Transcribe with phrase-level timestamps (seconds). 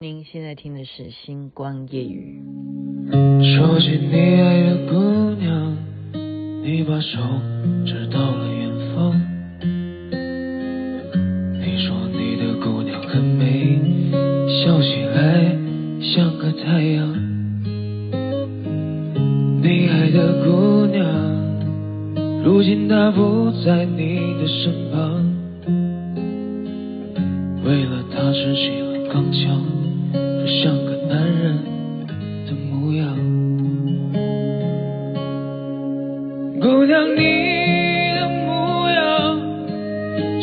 [0.00, 2.40] 您现在听的是《星光夜雨》。
[3.56, 4.94] 说起你爱的姑
[5.34, 5.76] 娘，
[6.62, 7.18] 你把手
[7.84, 9.20] 指到了远方。
[11.58, 13.76] 你说你的姑娘很美，
[14.62, 15.58] 笑起来
[16.00, 17.12] 像个太阳。
[19.60, 25.07] 你爱的姑娘，如今她不在你的身旁，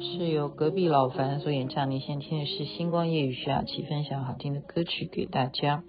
[0.00, 5.82] 是由隔壁老樊所演唱，你先听的是星光夜雨徐雅琪分享好听的歌曲给大家。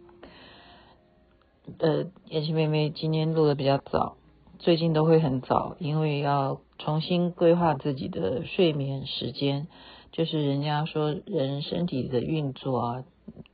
[1.79, 4.17] 呃，妍希妹妹今天录的比较早，
[4.59, 9.67] 最近都会很早，因为要重新规划自己的睡眠时间。
[10.11, 13.03] 就是人家说人身体的运作啊。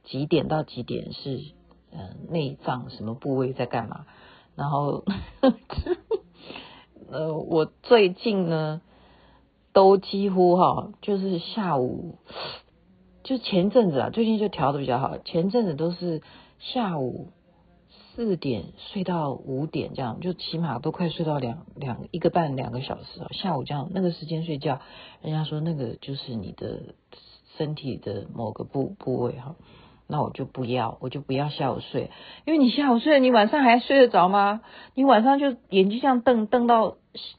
[0.04, 1.40] 几点到几点是
[1.92, 4.08] 呃内脏什么部位在干嘛？
[4.56, 5.06] 然后
[7.12, 8.82] 呃我最近呢
[9.74, 12.18] 都几乎哈就是下午
[13.24, 16.22] 就前阵子啊最近就调的比较好，前阵子都是
[16.60, 17.28] 下午
[18.16, 23.28] 四点睡到五点这样，就起码都快睡到两两一个半两个小时啊。
[23.32, 24.82] 下午这样那个时间睡觉，
[25.22, 26.96] 人家说那个就是你的
[27.58, 29.56] 身体的某个部部位哈。
[30.12, 32.10] 那我就不要，我就不要下午睡，
[32.44, 34.62] 因为你下午睡，你晚上还睡得着吗？
[34.96, 36.96] 你晚上就眼睛这样瞪瞪到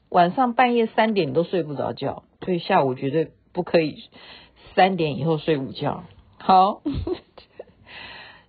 [0.07, 4.05] 晚上半夜三点，你都睡不着觉，所以下午绝对不可以
[4.73, 6.05] 三点以后睡午觉。
[6.37, 6.81] 好，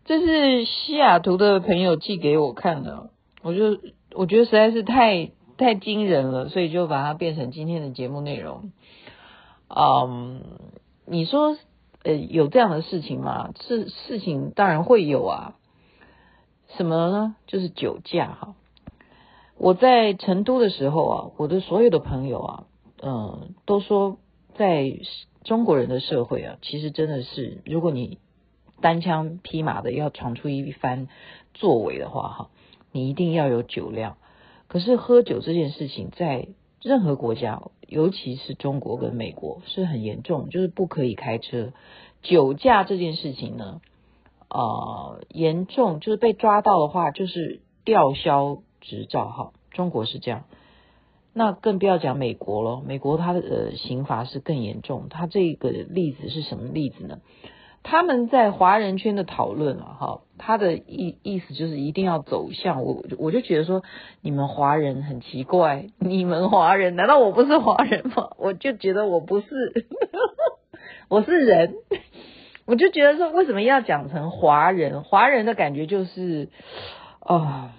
[0.04, 3.10] 这是西雅图的朋友寄给我看的，
[3.42, 3.80] 我就
[4.14, 8.70] 我觉得实在是太太惊人了，所以就把它变成今天的节目内容。
[9.68, 10.42] 嗯，
[11.06, 11.56] 你说。
[12.04, 13.52] 呃，有这样的事情吗？
[13.60, 15.54] 事事情当然会有啊。
[16.76, 17.36] 什么呢？
[17.46, 18.54] 就是酒驾哈。
[19.58, 22.64] 我在成都的时候啊，我的所有的朋友啊，
[23.02, 24.16] 嗯、都说
[24.54, 24.98] 在
[25.44, 28.18] 中国人的社会啊，其实真的是，如果你
[28.80, 31.08] 单枪匹马的要闯出一番
[31.54, 32.50] 作为的话，哈，
[32.90, 34.16] 你一定要有酒量。
[34.66, 36.48] 可是喝酒这件事情，在
[36.82, 41.72] 任何国家，尤其是中国跟美国，是很严重，就是不可以开车。
[42.22, 43.80] 酒驾这件事情呢，
[44.48, 49.52] 呃，严重就是被抓到的话，就是吊销执照哈。
[49.70, 50.44] 中国是这样，
[51.32, 52.82] 那更不要讲美国了。
[52.84, 55.06] 美国它的呃刑罚是更严重。
[55.08, 57.20] 它这个例子是什么例子呢？
[57.82, 63.82] 他们在华人圈的讨论啊，哈，他的意意思就是一定要走向我，我就觉得说
[64.20, 68.30] 你们华人很奇怪， 你们华人难道我不是华人吗？
[68.38, 69.46] 我就觉得我不是，
[71.08, 71.74] 我是人，
[72.66, 75.02] 我就觉得说为什么要讲成华人？
[75.02, 76.48] 华人的感觉就是，
[77.20, 77.70] 哦，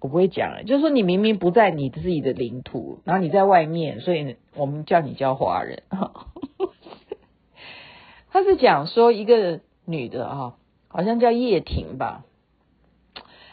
[0.00, 5.82] 我不会讲了，就是说你明明不在你自己的领土，然后你在外面，所以我们叫你叫华人。
[8.30, 10.54] 他是讲说一个女的啊，
[10.88, 12.24] 好像叫叶婷吧，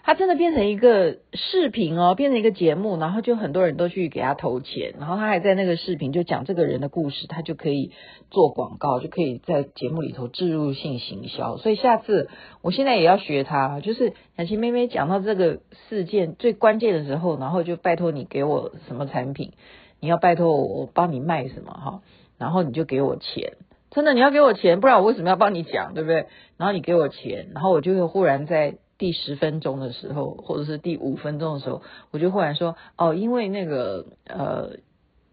[0.04, 7.92] 她真的变成一个视频哦，变成一个节目，然后就很多人都去给她投钱，然后她还在那个视频就讲这个人的故事，她就可以
[8.32, 11.58] 做广告，就可以在节目里头置入性行销。
[11.58, 12.30] 所以下次
[12.62, 15.60] 我现在也要学她，就是小琪妹妹讲到这个
[15.90, 19.52] 事件最关键的时候，然后就拜托你给我什么产品，
[20.00, 22.02] 你要拜托我，我帮你卖什么哈，
[22.38, 23.58] 然后你就给我钱。
[23.98, 26.28] 真的，你要给我钱，不然我为什么要帮你讲，对不对？
[26.56, 31.82] 然后你给我钱，然后我就会忽然在第十分钟的时候，或者是第五分钟的时候，
[32.12, 34.74] 我就忽然说，哦，因为那个呃，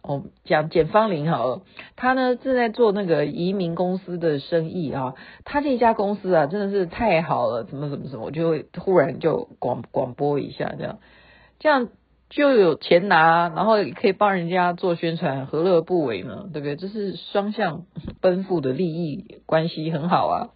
[0.00, 1.60] 我讲简芳玲哈，
[1.94, 11.00] 他呢正在做那个移民公司的生意啊，他这家公司啊真的是太好了，怎么怎么怎么，我就会忽然就广广播一下这样，
[11.58, 11.88] 这样。
[12.30, 16.48] 就有钱拿，然后也可以帮人家做宣传，何乐不为呢？
[16.52, 16.76] 对不对？
[16.76, 17.84] 这是双向
[18.20, 20.48] 奔赴的利益关系，很好啊。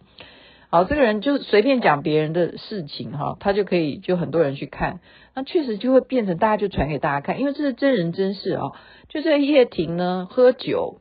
[0.71, 4.99] 好，这个人就随便讲别人的事情哈，他就可以就很多人去看，
[5.33, 8.71] 那确实就会变成大家就传给大家看，因为这是真人真事啊。
[9.07, 10.99] 就这叶婷呢，喝酒，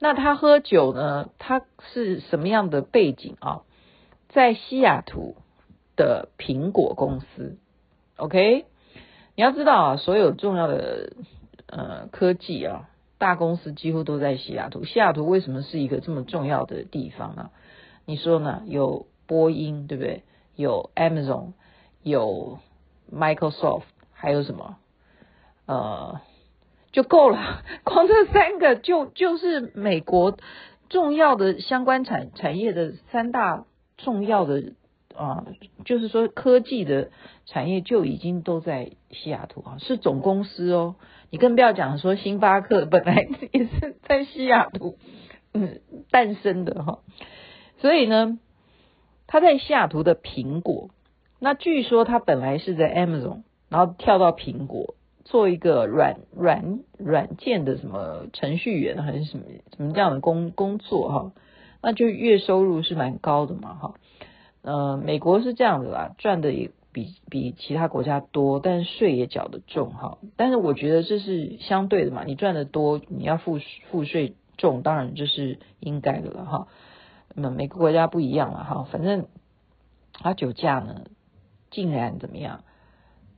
[0.00, 1.28] 那他喝酒呢？
[1.38, 1.62] 他
[1.92, 3.62] 是什么样的背景啊？
[4.28, 5.36] 在西雅图
[5.96, 7.58] 的苹果公司
[8.16, 8.64] ，OK？
[9.36, 11.12] 你要知道啊，所有重要的
[11.66, 12.88] 呃科技啊，
[13.18, 14.84] 大公司几乎都在西雅图。
[14.84, 17.50] 西雅图为什么是一个这么重要的地方啊？
[18.06, 18.62] 你说呢？
[18.66, 20.22] 有波音，对不对？
[20.56, 21.52] 有 Amazon，
[22.02, 22.58] 有
[23.12, 23.82] Microsoft，
[24.12, 24.76] 还有什么？
[25.66, 26.20] 呃。
[26.92, 30.38] 就够了， 光这三个就就是美国
[30.88, 33.64] 重要的相关产产业的三大
[33.96, 34.74] 重要的
[35.16, 35.46] 啊，
[35.84, 37.10] 就是说科技的
[37.46, 40.96] 产业就已经都在西雅图啊，是总公司哦。
[41.30, 44.98] 你更不要讲说星巴克本来也是在西雅图
[45.52, 45.80] 嗯
[46.10, 46.98] 诞生的哈，
[47.78, 48.38] 所以呢，
[49.26, 50.90] 他在西雅图的苹果，
[51.38, 54.94] 那据说他本来是在 Amazon，然后跳到苹果。
[55.26, 59.44] 做一个软软软件的什么程序员还是什么
[59.74, 61.32] 什么这样的工工作哈，
[61.82, 63.94] 那就月收入是蛮高的嘛哈。
[64.64, 70.16] 呃，美国是这样的啦，赚的也比比其他国家多，但是税也缴得重哈。
[70.36, 73.58] 但是我觉得这是相对的嘛，你赚的多，你要付
[73.90, 76.68] 付税重，当然这是应该的了哈。
[77.34, 79.26] 那每个国家不一样了哈，反正
[80.14, 81.02] 他酒驾呢，
[81.70, 82.64] 竟然怎么样，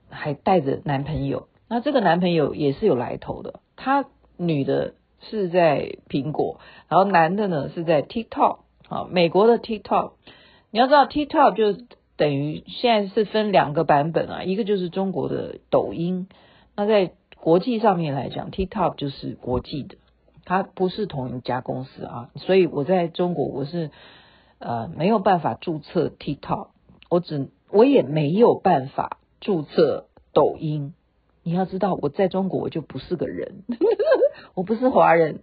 [0.09, 1.49] 还带着男朋友。
[1.69, 4.05] 那这个男朋友也是有来头的，他
[4.37, 8.59] 女的是在苹果，然后男的呢是在 TikTok，
[9.11, 10.13] 美国的 TikTok。
[10.77, 11.85] 你要知道 TikTok 就
[12.19, 16.29] 等于现在是分两个版本啊，一个就是中国的抖音，
[16.77, 19.97] 那在国际上面来讲，TikTok 就是国际的，
[20.45, 23.91] 它不是同一家公司啊，所以我在中国我是
[24.59, 26.67] 呃没有办法注册 TikTok，
[27.09, 30.93] 我只我也没有办法注册抖音。
[31.43, 33.63] 你要知道，我在中国我就不是个人，
[34.53, 35.41] 我不是华人。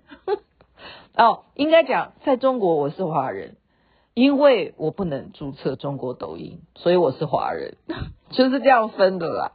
[1.17, 3.55] 哦，应该讲，在中国我是华人，
[4.13, 7.77] 因为我不能注册中国抖音，所以我是华人，
[8.31, 9.51] 就是这样分的啦。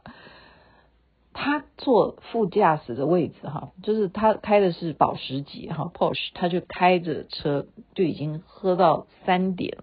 [1.33, 9.77] 他坐副驾驶的位置哈，就是他开的是保时捷哈，Porsche，他就开着车就已经喝到三点。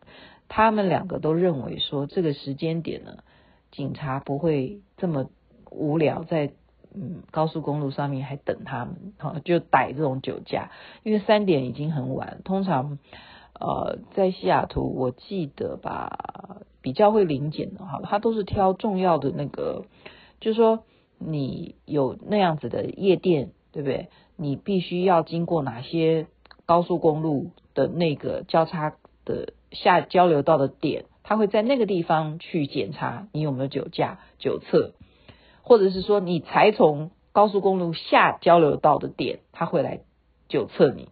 [0.48, 3.18] 他们两个都认为说，这个时间点呢，
[3.70, 5.28] 警察不会这么。
[5.68, 6.52] 无聊在
[6.94, 10.70] 嗯高速公路上面还等他们，哈，就逮这种酒驾，
[11.02, 12.40] 因为三点已经很晚。
[12.44, 12.98] 通常
[13.60, 19.84] 呃在西雅图，我记得吧，比较会临检的哈，他都是挑重要的那个，
[20.40, 20.84] 就是说
[21.18, 24.08] 你有那样子的夜店，对不对？
[24.36, 26.26] 你必须要经过哪些
[26.66, 28.94] 高速公路的那个交叉
[29.24, 34.92] 的下交流道的点，他会在那个地方去检查你有没有酒驾、酒测。
[35.62, 40.02] 或者是说你才从高速公路下交流道的点，他会来
[40.48, 41.08] 酒测你。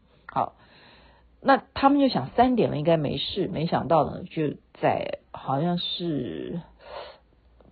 [1.44, 6.60] 那他们就想三点了应该没事，没想到呢就在好像是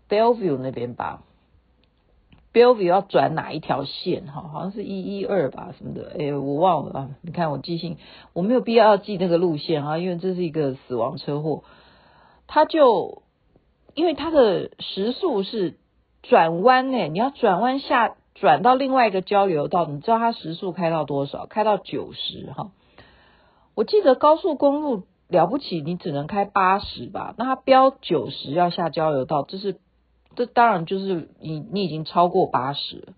[0.09, 1.25] Bellevue 那边吧
[2.53, 4.43] ，Bellevue 要转哪一条线哈？
[4.43, 7.11] 好像是一一二吧什么的，哎，我忘了啊。
[7.23, 7.97] 你看我记性，
[8.33, 11.65] 我没有必要要记那个路线啊，因为这是一个死亡车祸。
[12.47, 13.23] 他就
[13.95, 15.79] 因为他的时速是。
[16.25, 17.09] 转弯呢？
[17.09, 21.47] 你要转弯下转到另外一个交流道，你知道它时速开到多少？
[21.47, 22.71] 开到九十哈。
[23.75, 27.35] 我记得高速公路了不起，你只能开八十吧？
[27.39, 29.79] 那它标九十要下交流道，这是
[30.37, 33.09] 这当然就是你你已经超过八十，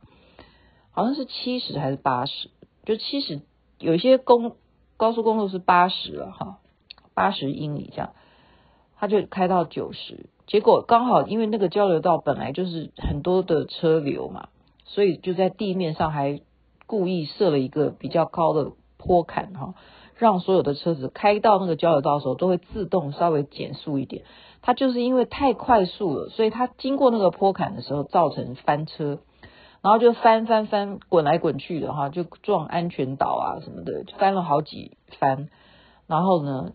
[0.92, 2.50] 好像是七十还是八十？
[2.84, 3.40] 就七十，
[3.78, 4.56] 有些公
[4.96, 6.58] 高速公路是八十了哈，
[7.14, 8.12] 八十英里这样，
[8.96, 10.26] 它就开到九十。
[10.46, 14.50] 结果刚好，因为那个交流道本来就是很多的车流嘛，
[14.84, 16.42] 所以就在地面上还
[16.86, 19.74] 故意设了一个比较高的坡坎哈，
[20.16, 24.24] 让所有的车子开到那个交流道的时候都会自动稍微减速一点。
[24.62, 29.18] 它就是因为太快速了，所以它经过那个坡坎的时候造成翻车，
[29.82, 35.48] 然后就翻翻翻滚来滚去的哈，就撞安全岛啊什么的，翻了好几番。
[36.06, 36.72] 然后呢，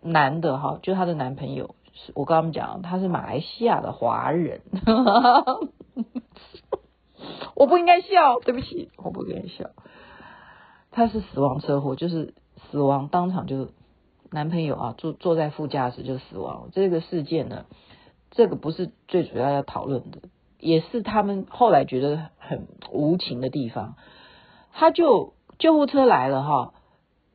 [0.00, 1.74] 男的哈，就她的男朋友。
[2.14, 4.62] 我跟他们讲，他是马来西亚的华人，
[7.54, 9.68] 我不应该笑，对不起，我不应该笑。
[10.90, 12.32] 他是死亡车祸，就是
[12.72, 13.68] 死亡当场就
[14.32, 16.70] 男朋友啊坐坐在副驾驶就死亡。
[16.72, 17.66] 这个事件呢，
[18.30, 20.22] 这个不是最主要要讨论的，
[20.58, 23.94] 也是他们后来觉得很无情的地方。
[24.72, 26.74] 他就救护车来了哈。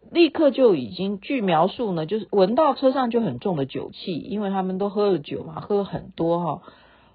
[0.10, 6.62] 立刻就已经据描述呢，就是闻到车上就很重的酒气，因为他们都喝了酒嘛，喝了很多哈，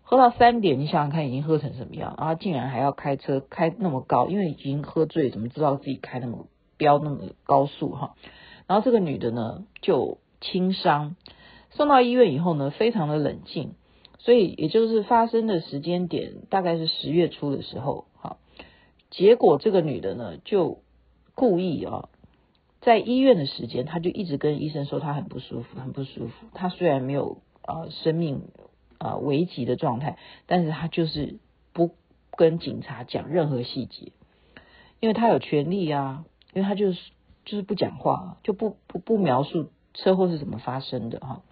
[0.03, 6.45] 喝到三点，你想想看已经喝成什么样，然后竟然还要开车开那么高，因为已经喝醉，怎么知道自己开那么
[6.83, 8.17] 飙那么高速哈。
[8.67, 11.15] 然后这个女的呢就轻伤，
[11.71, 13.75] 送到医院以后呢非常的冷静，
[14.19, 18.37] 所以也就是发生的时间点大概是十月初的时候哈。
[19.11, 20.83] 结果这个女的呢就
[21.37, 22.09] 故意啊。
[22.81, 26.47] 在医院的时间，他就一直跟医生说他很不舒服，很不舒服。
[26.53, 28.49] 他虽然没有呃生命
[28.99, 31.39] 呃危急的状态，但是他就是
[31.73, 31.95] 不
[32.37, 34.11] 跟警察讲任何细节，
[34.99, 37.01] 因为他有权利啊，因为他就是
[37.45, 41.43] 就是不讲话，就不不不描述车祸是怎么发生的哈。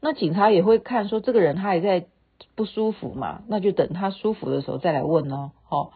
[0.00, 2.06] 那警察也会看说这个人他还在
[2.54, 5.52] 不舒服嘛，那就等他舒服的时候再来问哦。
[5.68, 5.92] 哦，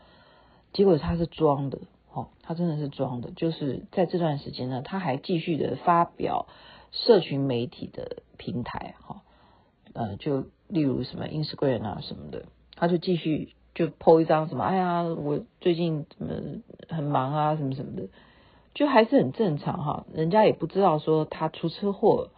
[0.73, 1.79] 结果他是装的。
[2.11, 6.49] 哦，他真的是装的，就是在这段时间呢，他还继续的发表
[6.91, 9.21] 社群媒体的平台，哈，
[9.93, 16.35] 呃，就例如什么 Instagram 啊什么的，他就继续就 po 一张什么，哎呀，我最近怎么
[16.89, 18.09] 很忙啊，什么什么的，
[18.75, 22.31] 就还是很正常哈，人家也不知道说他出车祸，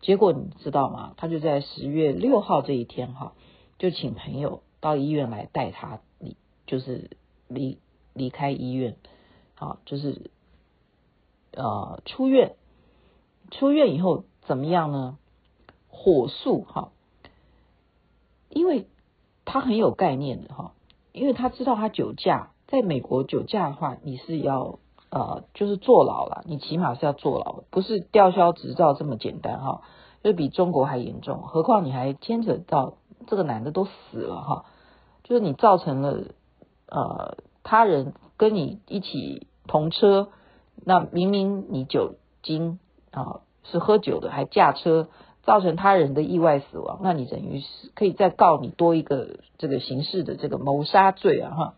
[0.00, 1.14] 结果你知道吗？
[1.16, 3.32] 他就在十月六号这一天哈，
[3.80, 7.10] 就请朋友到医院来带他离，就是
[7.48, 7.78] 离。
[8.18, 8.96] 离开医院，
[9.56, 10.30] 好，就是
[11.52, 12.54] 呃出院，
[13.50, 15.18] 出院以后怎么样呢？
[15.90, 16.92] 火速哈，
[18.48, 18.86] 因为
[19.44, 20.72] 他很有概念的哈，
[21.16, 24.78] 因为他知道他酒驾，在美国酒驾的话，你是要
[25.10, 29.80] 呃就是坐牢了，你起码是要坐牢，不是吊销执照这么简单哈，
[30.22, 32.94] 就比中国还严重，何况你还牵扯到
[33.26, 34.64] 这个男的都死了哈，
[35.24, 36.24] 就是你造成了
[36.88, 37.36] 呃。
[37.68, 40.28] 他人跟你一起同车，
[40.84, 42.78] 那明明你酒精
[43.10, 45.08] 啊是喝酒的，还驾车
[45.46, 51.74] 造成他人的意外死亡，那你等于是可以再告你多一个这个刑事的这个谋杀罪啊哈。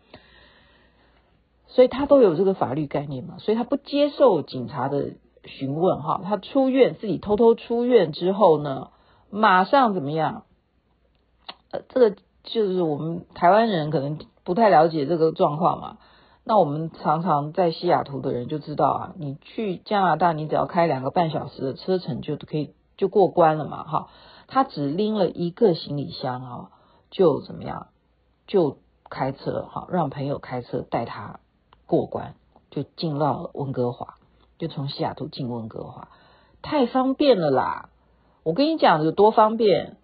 [1.67, 5.11] 所以他都有这个法律概念嘛，所以他不接受警察的
[5.45, 6.19] 询问哈。
[6.25, 8.89] 他出院自己偷偷出院之后呢，
[9.29, 10.43] 马上怎么样？
[11.71, 14.19] 呃，这个就是我们台湾人可能。
[14.45, 15.97] 不太了解这个状况嘛？
[16.43, 24.09] 那我们常常在西雅图的人就知道啊，你去加拿大，你只要开两个半小时的车程就可以就过关了嘛，哈。
[24.47, 26.69] 他只拎了一个行李箱啊，
[27.09, 27.87] 就怎么样？
[28.45, 28.77] 就
[29.09, 31.39] 开车哈，让朋友开车带他
[31.85, 32.33] 过关，
[32.71, 34.15] 就进到了温哥华，
[34.57, 36.09] 就从西雅图进温哥华，
[36.61, 37.89] 太方便了啦！
[38.43, 39.97] 我跟你讲有多方便。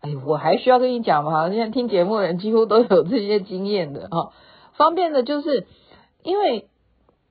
[0.00, 1.48] 哎，我还需要跟你讲吗？
[1.48, 4.32] 现在听节目的人几乎都有这些经验的哈。
[4.74, 5.66] 方便的就是，
[6.22, 6.68] 因为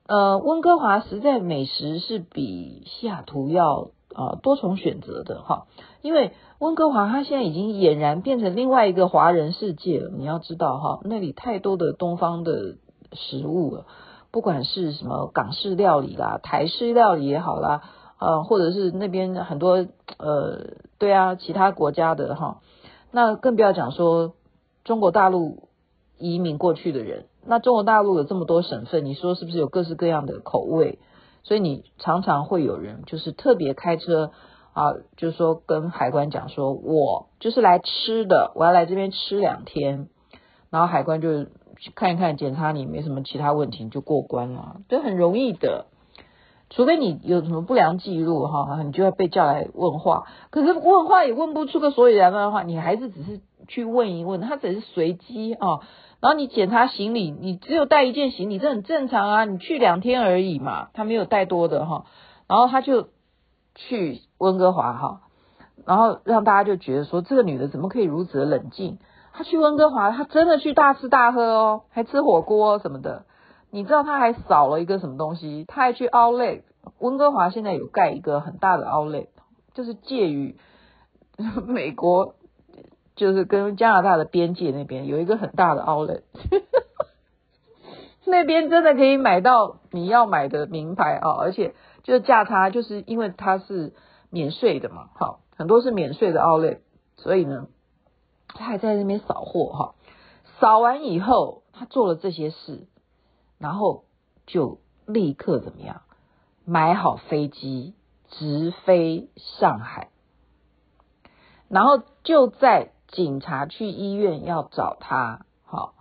[0.06, 5.66] 呃，温哥华实在美食是比西雅图要啊多重选择的哈。
[6.02, 10.10] 因为温哥华它现在已经俨然变成另外一个华人世界了。
[10.16, 12.76] 你要知道哈，那里太多的东方的
[13.12, 13.86] 食物了，
[14.30, 17.82] 不管是什么港式料理啦、台式料理也好啦。
[18.18, 22.62] 呃，或者是那边很多呃，对啊，其他国家的哈，
[23.12, 24.32] 那更不要讲说
[24.84, 25.68] 中国大陆
[26.16, 30.98] 移民过去的人，那中国大陆有这么多省份，你说是不是有各式各样的口味？
[31.46, 34.32] 所以你常常会有人就是特别开车
[34.72, 40.08] 啊，就是说跟海关讲说，我就是来吃的，我要来这边吃两天，
[40.70, 41.46] 然后海关就
[41.94, 45.86] 看一看，检查你没什么其他问题就过关了，这很容易的。
[46.68, 50.24] 除非你有什么不良记录哈，你就要被叫来问话。
[50.50, 55.78] 可是问话也问不出个所以然的话，你还是只是去问一问，他只是随机啊。
[56.26, 59.44] 然后你检查行李，你只有带一件行李，这很正常啊。
[59.44, 62.04] 你去两天而已嘛，他没有带多的哈。
[62.48, 63.10] 然后他就
[63.76, 65.20] 去温哥华哈，
[65.86, 68.98] 然后让大家就觉得说，这个女的怎么可以如此的冷静？
[69.32, 73.24] 她去温哥华，她真的去大吃大喝哦，还吃火锅什么的。
[73.70, 75.64] 你知道他还扫了一个什么东西？
[75.68, 76.62] 他还去 Outlet，
[76.98, 79.28] 温哥华现在有盖一个很大的 Outlet，
[79.74, 80.56] 就是介于
[81.68, 82.34] 美国，
[83.16, 86.22] 就是跟加拿大的边界那边有一个很大的 Outlet，
[88.24, 93.94] 那边真的可以买到你要买的名牌啊，而且就是价差，就是因为它是
[94.30, 96.78] 免税的嘛，好，很多是免税的 Outlet，
[97.16, 97.66] 所以呢，
[98.46, 99.94] 他还在那边扫货哈，
[100.60, 102.86] 扫完以后他做了这些事。
[103.58, 104.04] 然后
[104.46, 106.02] 就立刻怎么样？
[106.66, 107.94] 买好飞机
[108.28, 110.10] 直飞上海，
[111.70, 115.94] 然后就在警察去医院要找他，好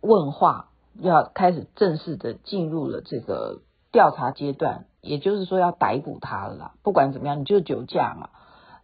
[0.00, 3.60] 问话，要开始正式的进入了这个
[3.92, 6.74] 调查阶段，也就是说要逮捕他了啦。
[6.82, 8.30] 不管怎么样，你就酒驾嘛，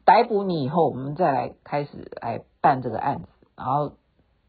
[0.05, 3.29] 逮捕你以后，我们再来开始来办这个案子。
[3.57, 3.95] 然后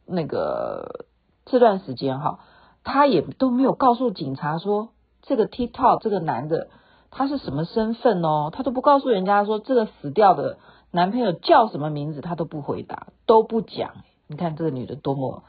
[0.06, 1.06] 那个
[1.46, 2.40] 这段时间哈。
[2.82, 4.90] 他也都没有告诉警察说
[5.22, 6.70] 这个 TikTok 这个男的
[7.12, 10.58] 他是什么身份哦，他都不告诉人家说这个死掉的
[10.92, 13.92] 男朋友叫什么名字，他都不回答，都不讲。
[14.28, 15.44] 你看这个女的多么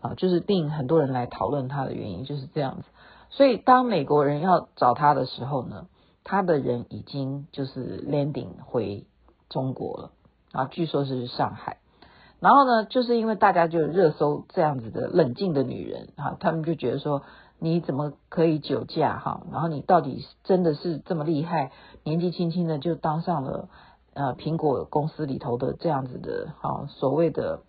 [0.00, 2.84] 啊，就是令很多人来讨论她的原因就是这样子。
[3.30, 5.86] 所以当美国人要找她的时候呢，
[6.24, 9.06] 她的人已经就是 landing 回
[9.48, 10.10] 中国了
[10.52, 11.78] 啊，据说是上海。
[12.40, 17.22] 然后呢，就是因为大家就热搜这样子的冷静的女人哈，他们就觉得说
[17.60, 19.42] 你怎么可以酒驾哈？
[19.52, 21.70] 然后你到底真的是这么厉害？
[22.02, 23.68] 年纪轻轻的就当上了
[24.14, 27.60] 呃苹果公司里头的这样子的哈所谓的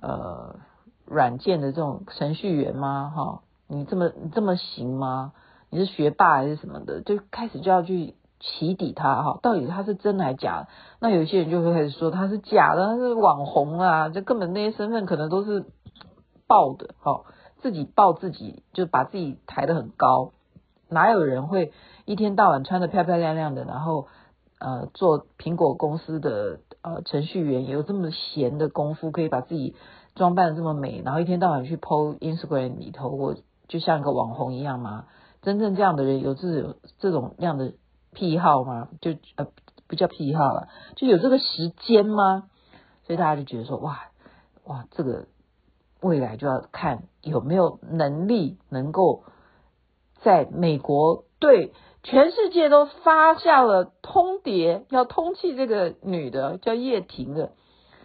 [0.00, 0.56] 呃
[1.04, 3.12] 软件的这种程序员吗？
[3.14, 5.32] 哈，你这么你这么行吗？
[5.70, 7.00] 你是学霸还是什么的？
[7.02, 8.14] 就开始就要去。
[8.40, 10.68] 起底他哈，到底他是真的还是假的？
[11.00, 15.64] 那有些人就会开始说他是假的，他是网红啊，这根本那些身份可能都是
[16.46, 17.22] 报的，哈，
[17.60, 20.30] 自己报自己就把自己抬得很高，
[20.88, 21.72] 哪有人会
[22.04, 24.06] 一天到晚穿得漂漂亮亮的，然后
[24.58, 29.74] 呃做苹果公司的呃程序员，有这么闲的功夫可以把自己
[30.14, 33.36] 装扮的这么美，然后一天到晚去 po Instagram 里头，我
[33.68, 35.06] 就像一个网红一样吗？
[35.42, 37.74] 真正这样的人有这种这种样的。
[38.14, 38.88] 癖好吗？
[39.02, 39.48] 就呃
[39.86, 42.48] 不叫癖好了，就有这个时间吗？
[43.06, 44.00] 所以大家就觉得说，哇
[44.64, 45.26] 哇，这个
[46.00, 49.24] 未来就要看有没有能力能够
[50.22, 51.74] 在美国对
[52.10, 57.52] 全世界都发下了通牒，要通缉这个女的叫叶婷的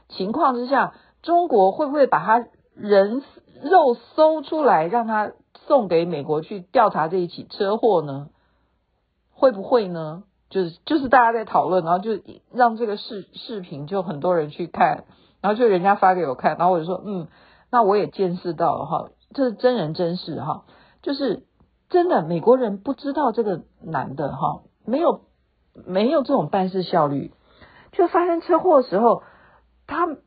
[0.10, 2.46] 情况之下，中国会不会把她
[2.76, 3.24] 人
[3.62, 5.32] 肉搜出来，让她
[5.68, 8.28] 送给美国去调查这一起车祸呢？
[9.34, 10.24] 会不会呢？
[10.50, 12.20] 就是就是大家在讨论，然后就
[12.52, 15.06] 让这个视视频就很多人去看，
[15.40, 17.30] 然后就人家发给我看，然后我就说嗯，
[17.72, 20.66] 那我也见识到了哈，这是真人真事哈，
[21.02, 21.46] 就是
[21.94, 25.22] 真的美国人不知道这个男的哈，没有
[25.86, 27.32] 没有这种办事效率，
[27.92, 29.22] 就发生车祸的时候，
[29.86, 30.18] 他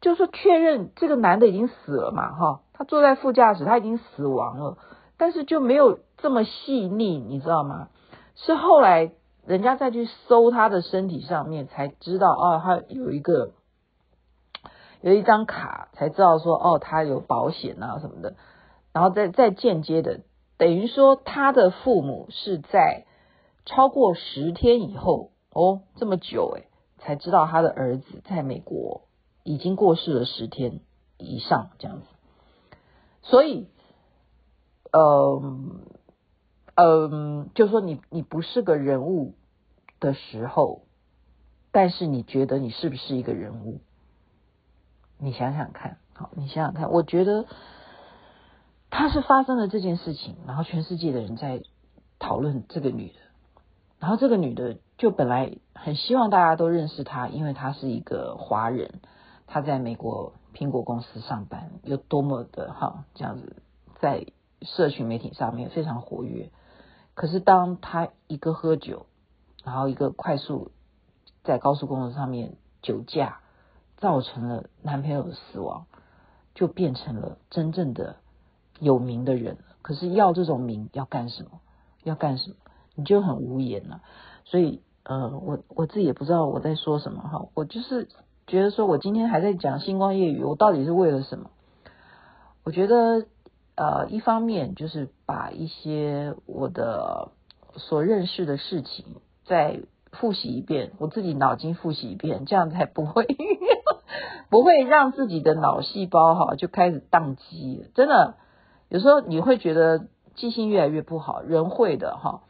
[0.00, 4.76] 就是确认这个男的已经死了嘛哈，他坐在副驾驶他已经死亡了，
[5.16, 7.90] 但是就没有这么细腻，你知道吗？
[8.34, 9.12] 是后来
[9.46, 13.52] 人家再去搜他的身体上面，才知道哦，他有一个
[15.00, 18.34] 有一张卡，才知道说哦，他有保险啊什么的，
[18.92, 20.22] 然后再再间接的，
[20.58, 23.06] 等于说他的父母是在
[23.64, 29.02] 超过十天以后哦，这么久诶，才知道他的儿子在美国
[29.42, 30.80] 已经过世了十天
[31.18, 32.06] 以上这样子，
[33.22, 33.68] 所以，
[34.92, 35.42] 呃。
[36.76, 39.36] 嗯，就说你你不是个人物
[40.00, 40.82] 的时候，
[41.70, 43.80] 但是你觉得你是不是一个人物？
[45.18, 47.46] 你想想看，好，你想想看，我觉得
[48.96, 51.64] 他是发生了这件事情，然后全世界的人在
[52.20, 53.14] 讨论这个女的，
[53.98, 59.00] 然后这个女的就本来很希望大家都认识她，因为她是一个华人，
[59.48, 63.56] 她在美国苹果公司上班，有多么的哈这样子，
[63.98, 64.28] 在
[64.62, 66.52] 社群媒体上面非常活跃。
[67.14, 69.06] 可是，当她一个喝酒，
[69.64, 70.70] 然后一个快速
[71.42, 73.40] 在高速公路上面酒驾，
[73.96, 75.86] 造成了男朋友的死亡，
[76.54, 78.18] 就变成了真正的
[78.80, 79.58] 有名的人。
[79.82, 81.60] 可是要这种名要干什么？
[82.02, 82.56] 要干什么？
[82.94, 84.00] 你就很无言了。
[84.44, 87.46] 所以，呃，我我自己也不知道我在说什么哈。
[87.54, 88.08] 我就是
[88.46, 91.50] 觉得说，我今天还在讲星光夜语，我到底是为了什么？
[92.64, 93.26] 我觉得。
[93.76, 97.32] 呃，一方面就是把一些我的
[97.72, 99.04] 所认识的事情
[99.46, 99.80] 再
[100.12, 103.26] 复习一遍，我自己脑筋复习一遍，这样才不会
[104.48, 107.90] 不会让自己的脑细胞哈就开始宕机。
[107.96, 108.36] 真的，
[108.88, 112.42] 有时候你会觉得记性越来越不好，人会的哈。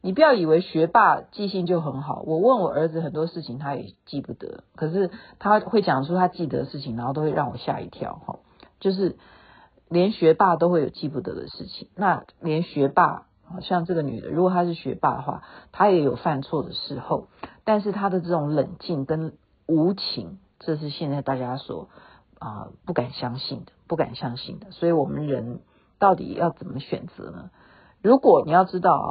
[0.00, 8.38] 你不要以为学霸记性就很好，我问我儿子很多事情他也记不得，可是他会讲出他记得的事情，然后都会让我吓一跳哈，
[8.80, 9.16] 就是。
[9.88, 13.26] 连学霸都会有记不得的事情，那连学霸，
[13.60, 17.28] 像这个女的，如果她是学霸的话，她也有犯错的时候，
[17.64, 19.34] 但是她的这种冷静跟
[19.66, 21.90] 无情，这是现在大家所
[22.38, 24.70] 啊、不敢相信的，不敢相信的。
[24.70, 25.60] 所以我们人
[26.02, 27.50] 到底要怎么选择呢？
[28.02, 29.10] 如果你要知道啊，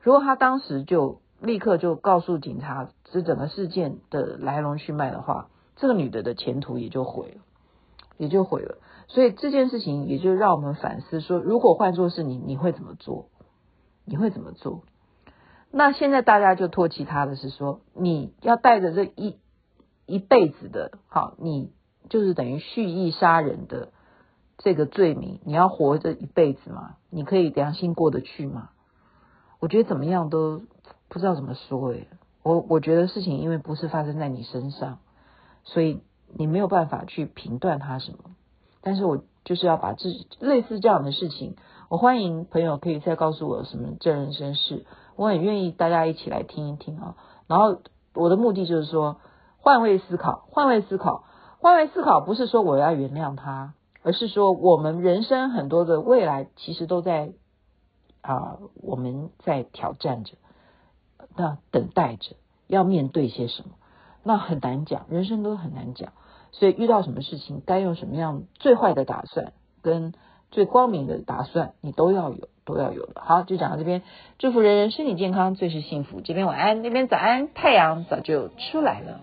[0.00, 7.40] 如果他当时就立刻就告诉警察这整个事件的来龙去脉的话，这个女的的前途也就毁了，
[8.18, 8.78] 也就毁了。
[9.08, 13.26] 所以这件事情也就让我们反思说，如果换做是你，你会怎么做？
[14.04, 14.84] 你会怎么做？
[15.72, 19.38] 那现在大家就唾弃他的是说，你要带着这一
[20.06, 21.72] 一辈子的，好，你
[22.08, 23.88] 就是等于蓄意杀人的
[24.58, 26.96] 这个罪名，你要活着一辈子吗？
[27.10, 28.70] 你可以良心过得去吗？
[29.60, 30.62] 我觉得怎么样都
[31.08, 32.08] 不知道怎么说诶，
[32.42, 34.98] 我我觉得事情因为不是发生在你身上，
[35.64, 38.18] 所以你没有办法去评断它什么。
[38.80, 41.56] 但是我就是要把这类似这样的事情，
[41.88, 47.16] 我欢迎朋友可以再告诉我什么真人真事，我很愿意大家一起来听一听啊。
[47.46, 47.80] 然后
[48.14, 49.20] 我的目的就是说，
[49.58, 51.24] 换位思考，换位思考，
[51.60, 53.74] 换位思考，不是说我要原谅他，
[54.08, 57.32] 而是说我们人生很多的未来其实都在。
[58.20, 60.34] 啊，我们在挑战着，
[61.36, 62.34] 那等待着
[62.66, 63.70] 要面对些什么？
[64.22, 66.12] 那很难讲，人生都很难讲。
[66.52, 70.12] 所以遇到什么事情，该用什么样最坏的打算，跟
[70.50, 73.22] 最光明的打算，你都要有，都要有的。
[73.24, 74.02] 好，就讲到这边，
[74.36, 76.20] 祝福人人身体健康，最是幸福。
[76.20, 79.20] 这边晚安，那边早安，太阳早就出来了。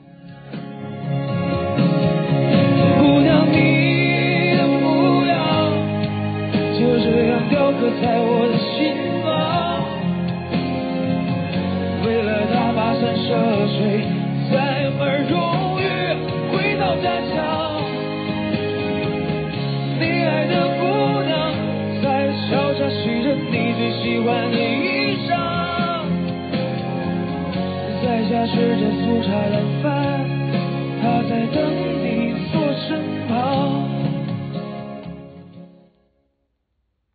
[28.56, 29.95] 在家吃着粗茶淡饭，